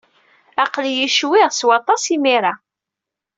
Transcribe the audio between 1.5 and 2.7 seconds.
s waṭas imir-a.